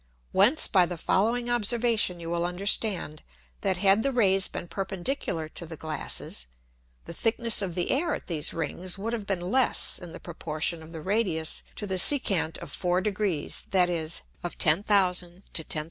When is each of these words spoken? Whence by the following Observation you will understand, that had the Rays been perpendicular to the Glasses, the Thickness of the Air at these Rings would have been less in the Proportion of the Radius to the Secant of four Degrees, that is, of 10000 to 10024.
Whence 0.31 0.67
by 0.67 0.87
the 0.87 0.97
following 0.97 1.47
Observation 1.47 2.19
you 2.19 2.31
will 2.31 2.43
understand, 2.43 3.21
that 3.61 3.77
had 3.77 4.01
the 4.01 4.11
Rays 4.11 4.47
been 4.47 4.67
perpendicular 4.67 5.47
to 5.49 5.67
the 5.67 5.77
Glasses, 5.77 6.47
the 7.05 7.13
Thickness 7.13 7.61
of 7.61 7.75
the 7.75 7.91
Air 7.91 8.15
at 8.15 8.25
these 8.25 8.51
Rings 8.51 8.97
would 8.97 9.13
have 9.13 9.27
been 9.27 9.51
less 9.51 9.99
in 9.99 10.11
the 10.11 10.19
Proportion 10.19 10.81
of 10.81 10.91
the 10.91 11.01
Radius 11.01 11.61
to 11.75 11.85
the 11.85 11.99
Secant 11.99 12.57
of 12.63 12.71
four 12.71 12.99
Degrees, 13.01 13.65
that 13.69 13.91
is, 13.91 14.23
of 14.43 14.57
10000 14.57 15.43
to 15.53 15.63
10024. 15.63 15.79